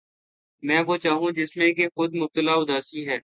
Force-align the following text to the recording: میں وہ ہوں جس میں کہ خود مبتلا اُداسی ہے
میں 0.63 0.81
وہ 0.87 0.97
ہوں 1.11 1.31
جس 1.31 1.55
میں 1.57 1.71
کہ 1.73 1.87
خود 1.89 2.15
مبتلا 2.15 2.53
اُداسی 2.53 3.07
ہے 3.07 3.17